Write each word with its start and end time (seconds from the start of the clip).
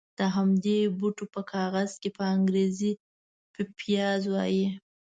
د 0.19 0.21
همدې 0.35 0.79
بوټي 0.97 1.25
په 1.33 1.41
کاغذ 1.51 1.89
چې 2.01 2.09
په 2.17 2.23
انګرېزي 2.35 2.91
پپیازي 3.53 4.27
وایي. 4.31 4.65